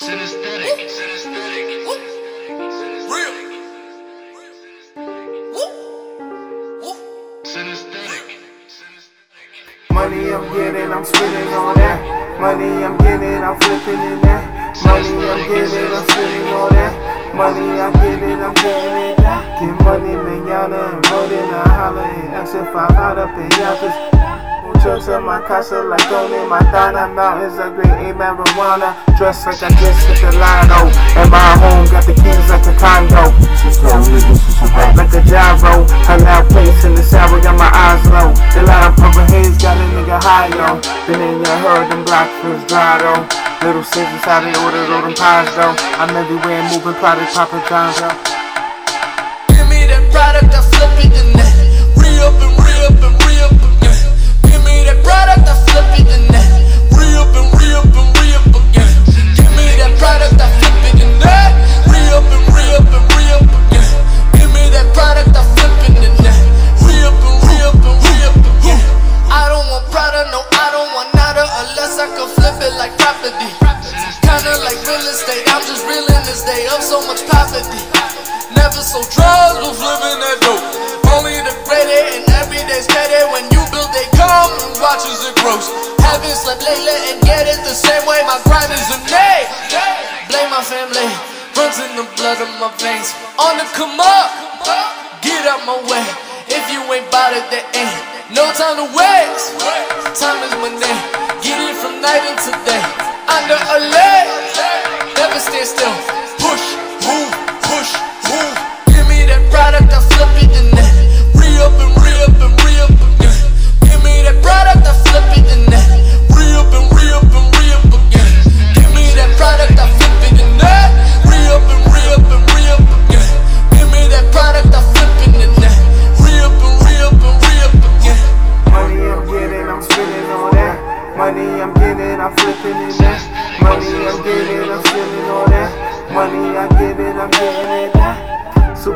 Synesthetic. 0.00 0.88
Synesthetic. 0.88 1.84
Real. 3.12 3.32
Synesthetic. 7.44 8.24
Money 9.92 10.32
I'm 10.32 10.44
getting, 10.54 10.90
I'm 10.90 11.04
spending 11.04 11.52
on 11.52 11.74
that. 11.74 12.40
Money 12.40 12.82
I'm 12.82 12.96
getting, 12.96 13.44
I'm 13.44 13.60
flipping 13.60 14.00
in 14.00 14.20
that. 14.22 14.74
Money 14.86 15.28
I'm 15.28 15.48
getting, 15.52 15.92
I'm 15.92 16.08
spending 16.08 16.48
on 16.48 16.72
that. 16.72 17.34
Money 17.34 17.68
I 17.78 17.92
get 17.92 18.22
it, 18.22 18.38
I'm 18.38 18.54
getting 18.54 18.96
it. 19.04 19.16
Get 19.20 19.84
money, 19.84 20.16
manana, 20.16 20.96
and 20.96 21.10
rolling, 21.10 21.52
I 21.52 21.68
holler, 21.68 22.00
and 22.00 22.34
extra 22.36 22.64
five 22.72 22.92
out 22.92 23.18
up 23.18 23.36
in 23.36 23.50
yappers. 23.50 24.19
Muchos 24.80 25.08
in 25.08 25.22
my 25.24 25.44
casa, 25.44 25.82
like 25.82 26.08
going 26.08 26.32
in 26.32 26.48
my 26.48 26.58
Thana 26.72 27.12
Mountains, 27.12 27.60
a 27.60 27.68
great 27.68 27.92
A 28.00 28.16
marijuana. 28.16 28.96
Dressed 29.18 29.44
like 29.44 29.60
I 29.60 29.68
just 29.76 30.08
hit 30.08 30.24
the 30.24 30.32
lino. 30.32 30.88
And 31.20 31.28
my 31.28 31.52
home 31.60 31.84
got 31.92 32.08
the 32.08 32.16
keys 32.16 32.48
like 32.48 32.64
a 32.64 32.72
condo. 32.80 33.28
Like 34.96 35.12
a 35.12 35.20
gyro. 35.28 35.84
I 36.08 36.16
now 36.24 36.48
place 36.48 36.80
in 36.88 36.96
the 36.96 37.04
shower, 37.04 37.36
got 37.44 37.60
my 37.60 37.68
eyes 37.68 38.00
low. 38.08 38.32
The 38.56 38.64
light 38.64 38.88
of 38.88 38.96
purple 38.96 39.28
haze 39.28 39.60
got 39.60 39.76
a 39.76 39.84
nigga 39.92 40.16
high, 40.16 40.48
yo. 40.48 40.80
Been 41.04 41.20
in 41.20 41.44
your 41.44 41.60
heard 41.60 41.92
them 41.92 42.00
black 42.08 42.32
first 42.40 42.64
dry 42.72 42.96
though. 43.04 43.28
Little 43.60 43.84
scissors, 43.84 44.24
how 44.24 44.40
they 44.40 44.56
ordered 44.64 44.88
all 44.96 45.04
them 45.04 45.12
pies 45.12 45.52
though. 45.60 45.76
I'm 46.00 46.08
everywhere 46.16 46.64
moving 46.72 46.96
product, 46.96 47.36
popping 47.36 47.60
John, 47.68 47.92
yo. 48.00 48.08
Give 49.52 49.68
me 49.68 49.84
that 49.92 50.08
product, 50.08 50.56
I 50.56 50.64
flip 50.72 51.04
it 51.04 51.12
and 51.20 51.36
re 52.00 52.16
up 52.24 52.32
and 52.40 52.59
day 76.44 76.66
of 76.72 76.80
so 76.82 77.00
much 77.06 77.20
poverty. 77.28 77.80
Never 78.56 78.82
so 78.82 79.00
drugs, 79.12 79.62
was 79.62 79.78
living 79.78 80.20
that 80.20 80.38
dope. 80.42 80.64
Only 81.10 81.38
the 81.42 81.54
greater 81.66 82.02
and 82.16 82.24
every 82.38 82.62
day's 82.70 82.86
better 82.86 83.26
when 83.34 83.46
you 83.50 83.62
build 83.70 83.90
they 83.90 84.06
come 84.14 84.52
and 84.62 84.72
watch 84.78 85.02
as 85.06 85.22
it 85.26 85.34
grows. 85.42 85.66
Haven't 86.02 86.38
slept 86.38 86.62
lately 86.62 87.14
and 87.14 87.18
get 87.22 87.46
it 87.46 87.60
the 87.66 87.74
same 87.74 88.02
way. 88.06 88.22
My 88.26 88.38
grind 88.46 88.70
is 88.70 88.88
a 88.94 89.00
day. 89.10 89.46
Blame 90.30 90.50
my 90.50 90.62
family, 90.62 91.08
runs 91.58 91.78
in 91.82 91.92
the 91.98 92.06
blood 92.18 92.38
of 92.42 92.50
my 92.62 92.70
veins. 92.78 93.10
On 93.38 93.58
the 93.58 93.66
come 93.74 93.98
up, 93.98 94.30
get 95.22 95.46
out 95.46 95.62
my 95.66 95.78
way. 95.86 96.04
If 96.50 96.66
you 96.70 96.82
ain't 96.90 97.06
bout 97.10 97.34
it, 97.34 97.46
there 97.50 97.66
ain't 97.74 97.96
no 98.34 98.46
time 98.54 98.78
to 98.82 98.86
waste. 98.94 99.58
Time 100.18 100.38
is 100.46 100.54
money, 100.62 100.94
get 101.42 101.58
it 101.58 101.76
from 101.78 102.02
night 102.02 102.22
until 102.26 102.54
day. 102.66 102.82
Under 103.30 103.58
a 103.58 103.78
leg, 103.78 104.26
never 105.14 105.38
stand 105.38 105.66
still. 105.66 106.19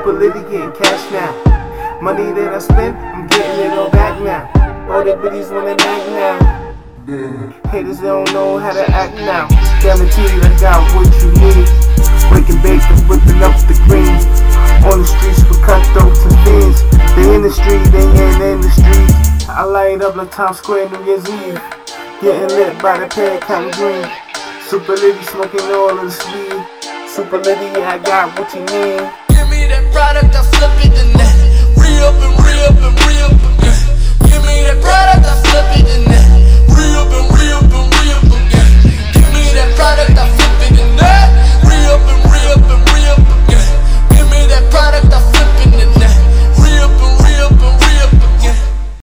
Super 0.04 0.20
getting 0.28 0.70
cash 0.72 1.00
now. 1.12 1.32
Money 2.02 2.28
that 2.36 2.52
I 2.52 2.58
spend, 2.58 2.94
I'm 2.94 3.26
getting 3.26 3.64
it 3.64 3.72
all 3.72 3.88
back 3.88 4.20
now. 4.20 4.44
All 4.92 5.02
the 5.02 5.16
biddies 5.16 5.48
wanna 5.48 5.80
act 5.80 6.06
now. 6.12 6.36
Haters 7.72 8.00
don't 8.00 8.30
know 8.34 8.58
how 8.58 8.74
to 8.74 8.84
act 8.92 9.16
now. 9.24 9.48
Guaranteed 9.80 10.44
I 10.44 10.52
got 10.60 10.84
what 10.92 11.08
you 11.24 11.32
need. 11.40 11.64
Breaking 12.28 12.60
bakes 12.60 12.84
and 12.92 13.00
whipping 13.08 13.40
up 13.40 13.56
the 13.64 13.72
green. 13.88 14.20
On 14.92 15.00
the 15.00 15.08
streets 15.08 15.40
with 15.48 15.64
cutthroats 15.64 16.20
and 16.20 16.36
fiends. 16.44 16.84
They 17.16 17.34
in 17.34 17.40
the 17.40 17.48
street, 17.48 17.80
they 17.88 18.04
in 18.04 18.60
the 18.60 18.72
street. 18.76 19.48
I 19.48 19.64
light 19.64 20.02
up 20.02 20.16
like 20.16 20.30
Times 20.30 20.58
Square 20.58 20.90
New 20.90 21.02
Year's 21.06 21.24
Eve. 21.24 21.56
Getting 22.20 22.52
lit 22.52 22.76
by 22.82 23.00
the 23.00 23.08
pen 23.08 23.40
cotton 23.40 23.72
green. 23.72 24.04
Super 24.68 25.00
Litty 25.00 25.24
smoking 25.24 25.64
all 25.72 25.96
of 25.96 26.04
the 26.04 26.10
speed. 26.10 27.08
Super 27.08 27.38
Litty, 27.38 27.80
I 27.80 27.96
got 28.04 28.38
what 28.38 28.52
you 28.52 28.60
need. 28.68 29.23
Give 30.64 30.76
me 30.76 30.88
that 30.88 31.03
product, 31.03 31.03
I 31.03 31.03
flip 31.03 31.03